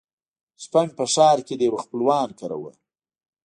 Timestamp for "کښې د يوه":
1.45-1.79